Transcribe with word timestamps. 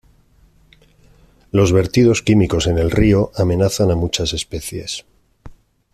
Los 1.51 1.71
vertidos 1.73 2.23
químicos 2.23 2.65
en 2.65 2.79
el 2.79 2.89
río 2.89 3.29
amenazan 3.35 3.91
a 3.91 3.95
muchas 3.95 4.33
especies. 4.33 5.05